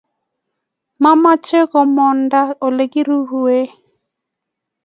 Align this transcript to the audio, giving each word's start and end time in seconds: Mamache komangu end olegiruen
Mamache 1.01 1.59
komangu 1.71 2.09
end 2.33 2.33
olegiruen 2.65 3.67